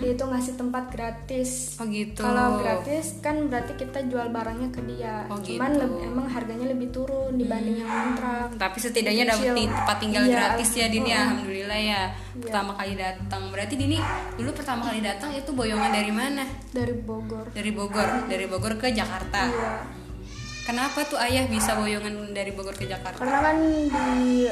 dia 0.01 0.09
itu 0.09 0.23
ngasih 0.23 0.53
tempat 0.57 0.89
gratis. 0.89 1.77
Oh 1.77 1.85
gitu. 1.85 2.25
Kalau 2.25 2.57
gratis 2.57 3.21
kan 3.21 3.45
berarti 3.45 3.77
kita 3.77 4.01
jual 4.09 4.33
barangnya 4.33 4.73
ke 4.73 4.81
dia. 4.81 5.29
Oh, 5.29 5.37
cuman 5.37 5.69
gitu. 5.69 5.81
lebih- 5.83 6.03
emang 6.09 6.27
harganya 6.27 6.67
lebih 6.67 6.89
turun 6.89 7.37
dibanding 7.37 7.77
yang 7.77 7.91
kontrak. 7.91 8.47
Tapi 8.57 8.77
setidaknya 8.81 9.23
dapat 9.29 9.45
tempat 9.53 9.97
tinggal 10.01 10.23
Iya, 10.25 10.33
gratis 10.33 10.69
ya 10.73 10.87
Dini 10.89 11.09
oh. 11.09 11.19
alhamdulillah 11.21 11.79
ya. 11.79 12.01
Pertama 12.33 12.71
kali 12.73 12.93
datang. 12.97 13.41
Berarti 13.53 13.75
Dini 13.77 13.97
dulu 14.35 14.49
pertama 14.57 14.89
kali 14.89 15.05
datang 15.05 15.29
itu 15.31 15.53
boyongan 15.53 15.91
dari 15.93 16.09
mana? 16.09 16.43
Dari 16.73 16.97
Bogor. 16.97 17.53
Dari 17.53 17.69
Bogor. 17.69 18.09
Dari 18.25 18.45
Bogor 18.49 18.73
ke 18.73 18.89
Jakarta. 18.89 19.45
Iya 19.45 19.98
kenapa 20.69 21.01
tuh 21.03 21.17
ayah 21.19 21.43
bisa 21.45 21.73
boyongan 21.73 22.13
dari 22.29 22.53
Bogor 22.53 22.71
ke 22.71 22.85
Jakarta 22.85 23.17
karena 23.17 23.41
kan 23.41 23.57
di 23.89 24.45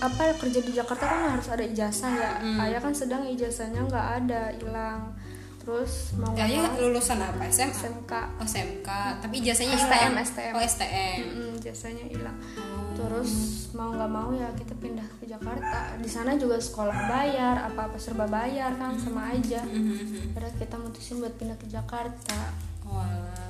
apa 0.00 0.22
kerja 0.34 0.58
di 0.58 0.72
Jakarta 0.72 1.04
kan 1.04 1.20
harus 1.30 1.46
ada 1.46 1.62
ijazah 1.62 2.12
ya 2.12 2.30
Hmm. 2.34 2.58
ayah 2.60 2.78
kan 2.78 2.90
sedang 2.92 3.22
ijazahnya 3.24 3.86
nggak 3.86 4.06
ada 4.18 4.50
hilang 4.52 5.14
terus 5.56 6.10
mau 6.12 6.34
nggak 6.34 6.42
ayah 6.44 6.66
lulusan 6.76 7.14
apa 7.16 7.46
SMA 7.46 7.70
SMK 7.72 8.12
oh 8.34 8.42
SMK 8.44 8.88
tapi 9.22 9.34
ijazahnya 9.38 9.78
STM. 9.78 10.12
STM. 10.20 10.52
oh 10.52 10.62
STM 10.66 11.18
Mm, 11.22 11.52
ijazahnya 11.56 12.04
hilang 12.04 12.34
Oh. 12.58 12.90
terus 12.92 13.30
mau 13.70 13.88
nggak 13.88 14.10
mau 14.10 14.34
ya 14.34 14.50
kita 14.52 14.74
pindah 14.74 15.06
ke 15.16 15.24
Jakarta 15.24 15.94
di 15.96 16.10
sana 16.10 16.34
juga 16.34 16.58
sekolah 16.58 17.06
bayar 17.08 17.56
apa 17.64 17.86
apa 17.86 17.96
serba 17.96 18.26
bayar 18.26 18.74
kan 18.74 18.98
sama 18.98 19.30
aja. 19.30 19.62
Akhirnya 19.62 20.52
kita 20.58 20.76
mutusin 20.76 21.22
buat 21.22 21.32
pindah 21.38 21.56
ke 21.56 21.66
Jakarta. 21.68 22.36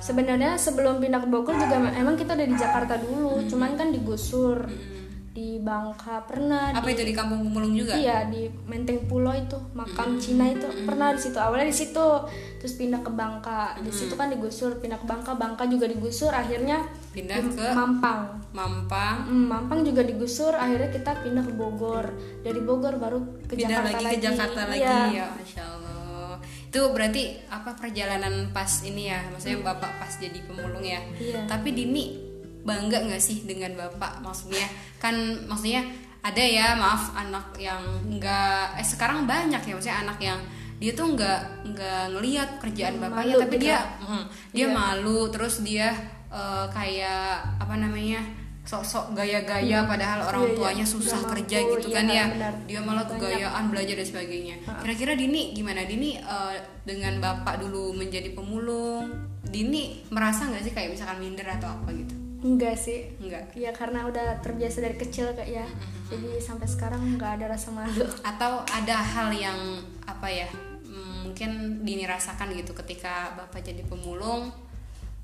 Sebenarnya 0.03 0.59
sebelum 0.59 0.99
pindah 0.99 1.23
ke 1.23 1.27
Bogor 1.31 1.55
juga 1.55 1.79
emang 1.95 2.19
kita 2.19 2.35
udah 2.35 2.47
di 2.47 2.57
Jakarta 2.59 2.99
dulu 2.99 3.47
cuman 3.47 3.79
kan 3.79 3.87
digusur 3.95 4.67
di 5.33 5.57
Bangka 5.57 6.29
pernah 6.29 6.69
apa 6.69 6.85
di, 6.85 6.93
itu 6.93 7.03
di 7.09 7.13
kampung 7.17 7.41
pemulung 7.49 7.73
juga? 7.73 7.97
Iya 7.97 8.29
di 8.29 8.45
Menteng 8.69 9.09
Pulo 9.09 9.33
itu 9.33 9.57
makam 9.73 10.21
Cina 10.21 10.45
itu 10.45 10.69
pernah 10.85 11.09
di 11.09 11.25
situ 11.25 11.41
awalnya 11.41 11.73
di 11.73 11.73
situ 11.73 12.05
terus 12.61 12.77
pindah 12.77 13.01
ke 13.01 13.09
Bangka. 13.09 13.81
Di 13.81 13.89
situ 13.89 14.13
kan 14.13 14.29
digusur 14.29 14.77
pindah 14.77 15.01
ke 15.01 15.09
Bangka 15.09 15.33
Bangka 15.33 15.65
juga 15.65 15.89
digusur 15.89 16.29
akhirnya 16.29 16.85
pindah 17.17 17.37
di 17.41 17.49
ke 17.49 17.65
Mampang. 17.73 18.45
Mampang. 18.53 19.17
Hmm, 19.25 19.49
Mampang 19.49 19.81
juga 19.81 20.05
digusur 20.05 20.53
akhirnya 20.53 20.93
kita 20.93 21.25
pindah 21.25 21.41
ke 21.49 21.53
Bogor. 21.57 22.13
Dari 22.45 22.61
Bogor 22.61 23.01
baru 23.01 23.19
ke 23.49 23.57
pindah 23.57 23.81
Jakarta 23.81 24.05
lagi 24.05 24.13
ke 24.13 24.21
Jakarta 24.21 24.61
lagi 24.69 24.85
Iya. 24.85 25.01
ya 25.09 25.27
masya 25.33 25.63
Allah 25.65 25.92
itu 26.73 26.81
berarti 26.89 27.23
apa 27.47 27.77
perjalanan 27.77 28.49
pas 28.49 28.81
ini 28.81 29.05
ya 29.05 29.21
maksudnya 29.29 29.61
bapak 29.61 30.01
pas 30.01 30.09
jadi 30.09 30.41
pemulung 30.41 30.81
ya 30.81 30.97
Iya. 31.15 31.45
tapi 31.45 31.69
Dini 31.69 32.17
bangga 32.65 33.05
nggak 33.05 33.21
sih 33.21 33.45
dengan 33.45 33.77
bapak 33.77 34.25
maksudnya 34.25 34.65
kan 34.97 35.13
maksudnya 35.45 35.85
ada 36.25 36.41
ya 36.41 36.73
maaf 36.73 37.13
anak 37.13 37.53
yang 37.61 37.77
nggak 38.09 38.73
eh 38.73 38.87
sekarang 38.87 39.29
banyak 39.29 39.61
ya 39.61 39.73
maksudnya 39.77 40.01
anak 40.01 40.17
yang 40.17 40.39
dia 40.81 40.91
tuh 40.91 41.13
nggak 41.13 41.39
nggak 41.69 42.03
ngelihat 42.09 42.49
kerjaan 42.57 42.97
bapaknya 42.97 43.37
Malu 43.37 43.43
tapi 43.45 43.55
gitu. 43.55 43.65
dia 43.69 43.79
mm, 44.01 44.23
dia 44.49 44.65
Iya. 44.65 44.73
malu 44.73 45.19
terus 45.29 45.55
dia 45.61 45.93
eh, 46.27 46.65
kayak 46.73 47.61
apa 47.61 47.75
namanya 47.77 48.19
sok-sok 48.63 49.11
gaya-gaya 49.11 49.83
padahal 49.83 50.23
orang 50.23 50.41
Iya, 50.41 50.49
iya. 50.49 50.55
tuanya 50.55 50.85
susah 50.87 51.19
Nggak 51.19 51.31
kerja 51.35 51.57
mampu, 51.59 51.71
gitu 51.75 51.87
iya, 51.91 51.95
kan 51.95 52.05
ya. 52.07 52.25
benar. 52.31 52.53
dia 52.63 52.79
malah 52.79 53.05
kegayaan 53.05 53.63
belajar 53.67 53.95
dan 53.99 54.07
sebagainya. 54.07 54.55
Kira-kira 54.79 55.13
Dini 55.13 55.41
gimana? 55.51 55.83
Dini 55.83 56.15
eh, 56.15 56.55
dengan 56.81 57.13
bapak 57.19 57.59
dulu 57.59 57.91
menjadi 57.91 58.31
pemulung 58.31 59.11
Dini 59.43 60.07
merasa 60.09 60.47
nggak 60.47 60.63
sih 60.63 60.71
kayak 60.71 60.95
misalkan 60.95 61.19
minder 61.19 61.43
atau 61.45 61.69
apa 61.69 61.91
gitu? 61.91 62.15
Enggak 62.39 62.75
sih. 62.75 63.11
Enggak 63.19 63.51
ya 63.53 63.69
karena 63.69 64.07
udah 64.07 64.39
terbiasa 64.39 64.79
dari 64.79 64.95
kecil 64.95 65.31
kak 65.31 65.45
ya. 65.45 65.67
Jadi 66.07 66.39
sampai 66.39 66.65
sekarang 66.65 67.19
nggak 67.19 67.43
ada 67.43 67.51
rasa 67.51 67.67
malu. 67.69 68.07
Atau 68.31 68.63
ada 68.63 68.95
hal 68.95 69.29
yang 69.29 69.59
apa 70.03 70.27
ya 70.27 70.47
mm, 70.81 71.27
mungkin 71.27 71.51
Dini 71.83 72.07
rasakan 72.07 72.55
gitu 72.55 72.71
ketika 72.73 73.35
bapak 73.35 73.59
jadi 73.59 73.83
pemulung 73.83 74.55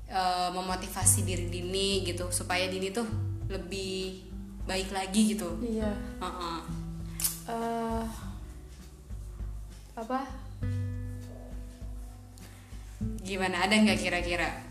eh, 0.06 0.48
memotivasi 0.52 1.24
diri 1.24 1.48
Dini 1.48 2.04
gitu 2.04 2.28
supaya 2.28 2.68
Dini 2.68 2.92
tuh 2.92 3.08
lebih 3.50 4.22
baik 4.64 4.94
lagi 4.94 5.34
gitu. 5.34 5.50
Iya. 5.58 5.90
Heeh. 6.22 6.58
eh 7.50 8.06
apa? 9.98 10.20
Gimana? 13.20 13.66
Ada 13.66 13.74
nggak 13.82 13.98
kira-kira? 14.00 14.70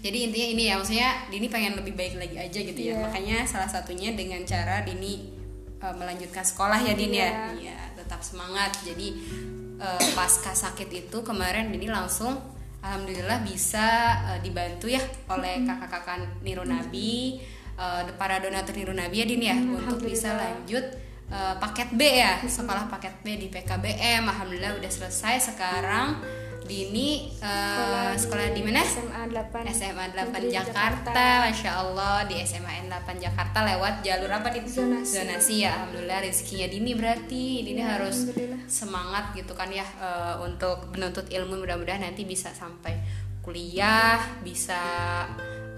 Jadi 0.00 0.30
intinya 0.30 0.48
ini 0.54 0.62
ya 0.70 0.74
maksudnya 0.78 1.10
Dini 1.28 1.50
pengen 1.50 1.74
lebih 1.82 1.98
baik 1.98 2.14
lagi 2.16 2.36
aja 2.38 2.58
gitu 2.62 2.80
ya. 2.80 2.94
Iya. 2.94 3.02
makanya 3.02 3.36
salah 3.42 3.66
satunya 3.66 4.14
dengan 4.14 4.38
cara 4.46 4.86
Dini 4.86 5.34
uh, 5.82 5.94
melanjutkan 5.98 6.46
sekolah 6.46 6.78
ya 6.78 6.94
Dini 6.94 7.18
ya. 7.18 7.30
Iya. 7.30 7.46
Iya, 7.58 7.78
tetap 7.98 8.22
semangat. 8.22 8.70
Jadi 8.86 9.18
uh, 9.82 10.02
pasca 10.14 10.54
sakit 10.54 10.88
itu 10.94 11.18
kemarin 11.26 11.74
Dini 11.74 11.90
langsung 11.90 12.38
alhamdulillah 12.86 13.42
bisa 13.42 14.14
uh, 14.30 14.38
dibantu 14.38 14.86
ya 14.86 15.02
oleh 15.26 15.66
kakak-kakak 15.66 16.38
Niru 16.46 16.62
Nabi 16.62 17.42
uh, 17.76 18.02
para 18.16 18.40
donatur 18.42 18.74
Niru 18.76 18.92
Nabi 18.96 19.22
ya 19.22 19.54
ya 19.54 19.56
untuk 19.56 20.02
bisa 20.04 20.34
lanjut 20.36 20.84
uh, 21.30 21.54
paket 21.60 21.94
B 21.94 22.00
ya 22.02 22.40
sekolah 22.42 22.90
paket 22.90 23.14
B 23.22 23.40
di 23.40 23.48
PKBM 23.52 24.26
alhamdulillah 24.26 24.76
udah 24.80 24.90
selesai 24.90 25.54
sekarang 25.54 26.20
Dini 26.66 27.30
uh, 27.38 28.10
sekolah 28.18 28.50
di 28.50 28.60
mana? 28.66 28.82
SMA 28.82 29.30
8 29.30 29.70
SMA 29.70 30.04
8 30.10 30.34
Negeri 30.34 30.50
Jakarta. 30.50 31.46
Masya 31.46 31.70
Allah 31.78 32.26
di 32.26 32.42
SMA 32.42 32.90
8 32.90 33.22
Jakarta 33.22 33.62
lewat 33.62 34.02
jalur 34.02 34.30
apa 34.34 34.50
nih? 34.50 34.66
Zonasi. 34.66 35.62
ya 35.62 35.78
Alhamdulillah 35.78 36.26
rezekinya 36.26 36.66
Dini 36.66 36.92
berarti 36.98 37.62
Dini 37.62 37.78
Ya, 37.86 37.94
harus 38.00 38.34
semangat 38.66 39.30
gitu 39.38 39.54
kan 39.54 39.70
ya 39.70 39.86
eh, 40.00 40.34
untuk 40.42 40.90
menuntut 40.90 41.30
ilmu 41.30 41.62
mudah-mudahan 41.62 42.02
nanti 42.02 42.26
bisa 42.26 42.50
sampai 42.50 42.98
kuliah 43.44 44.18
bisa 44.42 44.80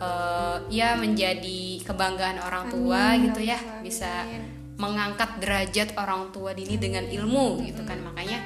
eh, 0.01 0.28
ya 0.67 0.99
menjadi 0.99 1.81
kebanggaan 1.87 2.43
orang 2.43 2.67
tua 2.69 3.15
Amin, 3.15 3.31
gitu 3.31 3.41
ya. 3.47 3.59
Allahumma 3.59 3.85
bisa 3.87 4.11
amin. 4.27 4.43
mengangkat 4.79 5.31
derajat 5.39 5.89
orang 5.95 6.35
tua 6.35 6.51
Dini 6.53 6.77
dengan 6.77 7.07
ilmu 7.07 7.63
gitu 7.63 7.87
kan. 7.87 8.03
Makanya 8.03 8.39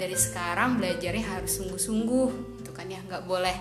dari 0.00 0.16
sekarang 0.16 0.80
belajarnya 0.80 1.24
harus 1.24 1.60
sungguh-sungguh 1.60 2.60
gitu 2.64 2.70
kan 2.72 2.88
ya. 2.88 3.00
Nggak 3.04 3.28
boleh 3.28 3.56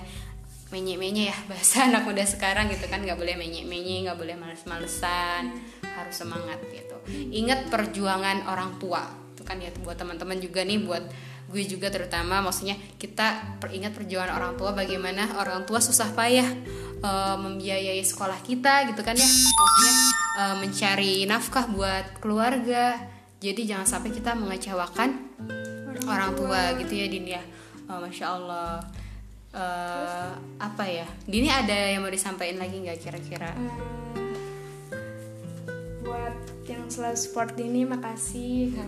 menye-menye 0.71 1.31
ya. 1.31 1.37
Bahasa 1.51 1.83
anak 1.91 2.07
muda 2.07 2.23
sekarang 2.23 2.71
gitu 2.71 2.87
kan. 2.87 3.03
Nggak 3.03 3.19
boleh 3.19 3.35
menye-menye 3.35 4.07
nggak 4.07 4.17
boleh 4.17 4.35
males-malesan. 4.39 5.51
Harus 5.83 6.15
semangat 6.15 6.63
gitu. 6.71 6.97
Ingat 7.11 7.67
perjuangan 7.67 8.47
orang 8.47 8.79
tua. 8.79 9.03
Itu 9.35 9.45
kan 9.45 9.59
ya 9.59 9.69
buat 9.83 9.99
teman-teman 9.99 10.39
juga 10.41 10.63
nih 10.63 10.81
buat 10.81 11.03
gue 11.47 11.63
juga 11.63 11.87
terutama 11.87 12.43
maksudnya 12.43 12.75
kita 12.99 13.59
per- 13.63 13.71
ingat 13.71 13.95
perjuangan 13.95 14.35
orang 14.35 14.53
tua 14.59 14.75
bagaimana 14.75 15.39
orang 15.39 15.63
tua 15.63 15.79
susah 15.79 16.11
payah 16.11 16.49
eh, 16.99 17.35
membiayai 17.39 18.03
sekolah 18.03 18.43
kita 18.43 18.91
gitu 18.91 19.01
kan 19.01 19.15
ya. 19.15 19.27
Maksudnya 19.27 19.93
eh, 20.37 20.55
mencari 20.59 21.13
nafkah 21.23 21.65
buat 21.71 22.19
keluarga. 22.19 22.99
Jadi 23.37 23.69
jangan 23.69 23.85
sampai 23.85 24.11
kita 24.11 24.33
mengecewakan 24.33 25.09
orang 26.09 26.31
tua 26.33 26.73
gitu 26.81 26.93
ya 26.93 27.07
Din 27.07 27.25
ya. 27.27 27.43
Oh, 27.87 28.03
masya 28.03 28.35
Allah. 28.35 28.83
Eh, 29.55 30.31
apa 30.59 30.83
ya? 30.85 31.07
Dini 31.23 31.47
ada 31.47 31.73
yang 31.73 32.03
mau 32.03 32.11
disampaikan 32.11 32.59
lagi 32.59 32.83
nggak 32.83 32.99
kira-kira? 32.99 33.55
Eh, 33.55 34.35
buat 36.03 36.35
yang 36.67 36.83
selalu 36.91 37.17
support 37.17 37.55
ini 37.55 37.87
makasih. 37.87 38.75
Hmm, 38.75 38.87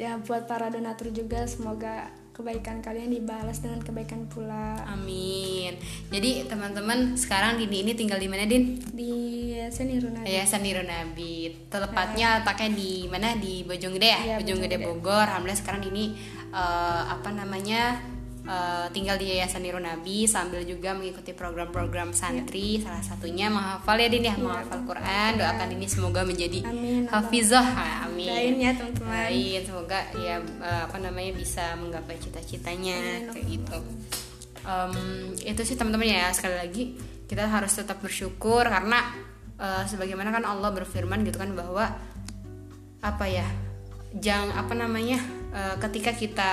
ya 0.00 0.18
buat 0.22 0.44
para 0.48 0.68
donatur 0.72 1.12
juga 1.12 1.44
semoga 1.46 2.10
kebaikan 2.32 2.80
kalian 2.80 3.12
dibalas 3.12 3.60
dengan 3.60 3.84
kebaikan 3.84 4.24
pula. 4.32 4.80
Amin. 4.88 5.76
Jadi 6.08 6.48
teman-teman 6.48 7.12
sekarang 7.12 7.60
Dini 7.60 7.84
ini 7.84 7.92
tinggal 7.92 8.16
di 8.16 8.28
mana 8.28 8.48
Din? 8.48 8.80
Di 8.80 9.12
Yayasan 9.52 9.92
Nabi 10.88 11.52
Telepatnya 11.68 12.40
letaknya 12.40 12.68
di 12.72 13.04
mana? 13.12 13.36
Di 13.36 13.68
Bojonggede 13.68 14.08
ya? 14.08 14.20
Iya, 14.24 14.36
Bojonggede 14.40 14.80
Bojonggede. 14.80 14.88
Bogor. 14.88 15.26
Alhamdulillah 15.28 15.60
sekarang 15.60 15.80
Dini 15.84 16.04
eh, 16.50 17.02
apa 17.12 17.30
namanya 17.36 18.00
eh, 18.42 18.86
tinggal 18.90 19.16
di 19.18 19.30
Yayasan 19.30 19.62
Nirun 19.62 19.86
Nabi 19.86 20.26
sambil 20.26 20.66
juga 20.66 20.92
mengikuti 20.94 21.30
program-program 21.34 22.10
santri. 22.10 22.78
Iya. 22.78 22.90
salah 22.90 23.04
satunya 23.04 23.46
menghafal 23.50 23.96
ya 23.98 24.08
Din 24.10 24.24
ya 24.26 24.34
menghafal 24.34 24.82
Quran 24.82 25.30
doakan 25.38 25.66
Dini 25.70 25.86
semoga 25.86 26.20
menjadi 26.26 26.60
Amin, 26.66 27.06
hafizah. 27.06 27.66
Ah, 27.66 27.96
amin. 28.10 28.28
Doain 28.28 28.56
ya 28.58 28.70
teman-teman. 28.74 29.10
Doain 29.10 29.62
semoga 29.62 30.00
ya 30.18 30.36
eh, 30.42 30.80
apa 30.86 30.96
namanya 30.98 31.32
bisa 31.38 31.64
menggapai 31.78 32.18
cita-citanya 32.18 33.30
kayak 33.30 33.46
gitu. 33.46 33.78
Em, 34.62 34.94
itu 35.42 35.62
sih 35.66 35.74
teman-teman 35.78 36.06
ya. 36.06 36.30
Sekali 36.34 36.56
lagi 36.58 36.82
kita 37.26 37.48
harus 37.48 37.72
tetap 37.72 37.98
bersyukur 38.02 38.66
karena 38.66 39.00
eh, 39.58 39.84
sebagaimana 39.86 40.34
kan 40.34 40.44
Allah 40.44 40.70
berfirman 40.74 41.22
gitu 41.24 41.38
kan 41.38 41.54
bahwa 41.54 41.88
apa 43.02 43.26
ya 43.26 43.46
jangan 44.14 44.54
apa 44.54 44.74
namanya 44.76 45.18
eh, 45.50 45.74
ketika 45.80 46.12
kita 46.14 46.52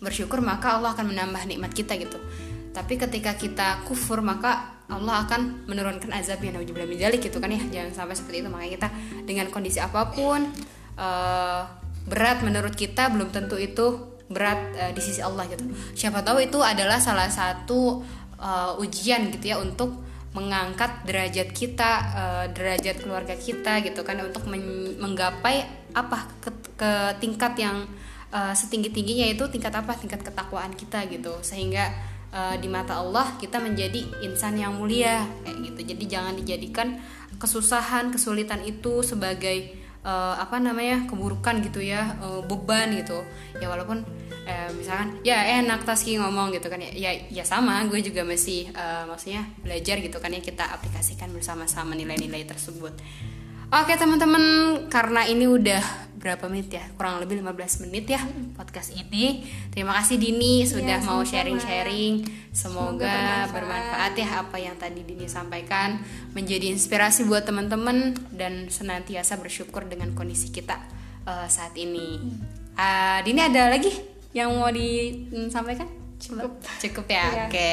bersyukur 0.00 0.40
maka 0.40 0.80
Allah 0.80 0.96
akan 0.96 1.12
menambah 1.12 1.44
nikmat 1.46 1.72
kita 1.76 1.94
gitu. 2.00 2.16
Tapi 2.72 2.96
ketika 2.96 3.36
kita 3.36 3.84
kufur 3.84 4.24
maka 4.24 4.80
Allah 4.90 5.22
akan 5.22 5.70
menurunkan 5.70 6.10
azab 6.10 6.42
yang 6.42 6.58
nauzubillah 6.58 6.88
min 6.88 6.98
dzalik 6.98 7.22
gitu 7.22 7.38
kan 7.38 7.52
ya. 7.52 7.60
Jangan 7.60 7.92
sampai 7.94 8.16
seperti 8.18 8.42
itu. 8.42 8.48
Makanya 8.50 8.70
kita 8.80 8.88
dengan 9.28 9.46
kondisi 9.52 9.78
apa 9.78 10.10
pun 10.10 10.50
eh, 10.98 11.60
berat 12.08 12.42
menurut 12.42 12.74
kita 12.74 13.12
belum 13.12 13.30
tentu 13.30 13.60
itu 13.60 14.18
berat 14.26 14.60
eh, 14.74 14.92
di 14.96 15.02
sisi 15.04 15.20
Allah 15.22 15.46
gitu. 15.46 15.66
Siapa 15.94 16.24
tahu 16.24 16.42
itu 16.42 16.58
adalah 16.62 16.98
salah 16.98 17.30
satu 17.30 18.02
eh, 18.40 18.82
ujian 18.82 19.30
gitu 19.34 19.54
ya 19.54 19.58
untuk 19.60 20.08
mengangkat 20.30 21.02
derajat 21.06 21.50
kita 21.50 21.90
eh, 22.14 22.44
derajat 22.54 23.02
keluarga 23.02 23.34
kita 23.34 23.82
gitu 23.82 24.00
kan 24.06 24.18
untuk 24.22 24.46
men- 24.46 24.94
menggapai 24.98 25.66
apa 25.90 26.30
ke, 26.38 26.50
ke 26.78 26.90
tingkat 27.18 27.58
yang 27.58 27.82
uh, 28.32 28.54
setinggi 28.54 28.90
tingginya 28.94 29.26
itu 29.28 29.44
tingkat 29.50 29.74
apa? 29.74 29.94
Tingkat 29.98 30.24
ketakwaan 30.24 30.74
kita 30.74 31.06
gitu. 31.10 31.38
Sehingga 31.42 31.90
uh, 32.34 32.54
di 32.58 32.66
mata 32.70 32.98
Allah 32.98 33.36
kita 33.36 33.58
menjadi 33.58 34.24
insan 34.24 34.58
yang 34.58 34.78
mulia 34.78 35.26
kayak 35.46 35.58
gitu. 35.70 35.80
Jadi 35.94 36.04
jangan 36.06 36.34
dijadikan 36.38 36.98
kesusahan 37.38 38.10
kesulitan 38.10 38.60
itu 38.66 39.00
sebagai 39.06 39.76
uh, 40.04 40.36
apa 40.36 40.60
namanya 40.60 41.06
keburukan 41.06 41.60
gitu 41.64 41.80
ya 41.82 42.16
uh, 42.20 42.42
beban 42.44 42.94
gitu. 42.96 43.20
Ya 43.60 43.68
walaupun 43.68 44.02
eh, 44.48 44.70
misalkan 44.74 45.20
ya 45.22 45.62
enak 45.62 45.84
Taski 45.84 46.18
ngomong 46.18 46.50
gitu 46.54 46.66
kan 46.72 46.80
ya. 46.80 46.90
Ya, 46.92 47.10
ya 47.30 47.44
sama 47.46 47.84
gue 47.86 48.00
juga 48.02 48.26
masih 48.26 48.70
uh, 48.74 49.06
maksudnya 49.06 49.46
belajar 49.62 50.00
gitu 50.00 50.18
kan 50.18 50.32
ya 50.32 50.40
kita 50.42 50.64
aplikasikan 50.74 51.30
bersama-sama 51.30 51.94
nilai-nilai 51.94 52.46
tersebut 52.48 52.94
Oke 53.70 53.94
teman-teman, 53.94 54.42
karena 54.90 55.22
ini 55.30 55.46
udah 55.46 55.78
berapa 56.18 56.50
menit 56.50 56.74
ya? 56.74 56.82
Kurang 56.98 57.22
lebih 57.22 57.38
15 57.38 57.86
menit 57.86 58.10
ya 58.10 58.18
podcast 58.58 58.90
ini. 58.90 59.46
Terima 59.70 59.94
kasih 59.94 60.18
Dini 60.18 60.66
sudah 60.66 60.98
Iya, 60.98 61.06
mau 61.06 61.22
sharing-sharing. 61.22 62.26
Semoga 62.50 63.06
Semoga 63.46 63.54
bermanfaat 63.54 64.18
ya 64.18 64.42
apa 64.42 64.58
yang 64.58 64.74
tadi 64.74 65.06
Dini 65.06 65.30
sampaikan, 65.30 66.02
menjadi 66.34 66.66
inspirasi 66.66 67.30
buat 67.30 67.46
teman-teman 67.46 68.18
dan 68.34 68.66
senantiasa 68.66 69.38
bersyukur 69.38 69.86
dengan 69.86 70.18
kondisi 70.18 70.50
kita 70.50 70.74
eh, 71.30 71.46
saat 71.46 71.78
ini. 71.78 72.18
Ah, 72.74 73.22
Dini 73.22 73.38
ada 73.38 73.70
lagi 73.70 73.94
yang 74.34 74.50
mau 74.50 74.74
disampaikan? 74.74 75.86
Cukup. 76.18 76.58
Cukup 76.82 77.06
ya. 77.06 77.22
Iya. 77.22 77.42
Oke. 77.46 77.72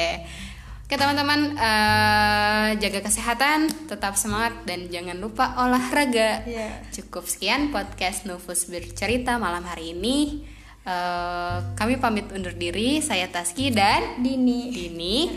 Oke 0.88 0.96
teman-teman, 0.96 1.52
eh, 1.52 2.68
jaga 2.80 3.04
kesehatan, 3.04 3.68
tetap 3.92 4.16
semangat 4.16 4.64
dan 4.64 4.88
jangan 4.88 5.20
lupa 5.20 5.52
olahraga. 5.60 6.48
Iya. 6.48 6.80
Cukup 6.96 7.28
sekian 7.28 7.68
podcast 7.68 8.24
Novus 8.24 8.64
bercerita 8.72 9.36
malam 9.36 9.68
hari 9.68 9.92
ini. 9.92 10.48
Eh, 10.88 11.56
kami 11.76 12.00
pamit 12.00 12.32
undur 12.32 12.56
diri. 12.56 13.04
Saya 13.04 13.28
Taski 13.28 13.68
dan 13.68 14.24
Dini 14.24 14.72
Dini. 14.72 15.28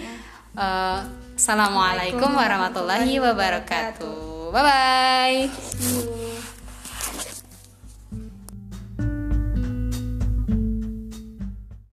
Eh, 0.55 0.99
Assalamualaikum 1.35 2.31
warahmatullahi 2.31 3.11
wabarakatuh. 3.19 4.55
Bye 4.55 4.63
bye. 4.63 6.20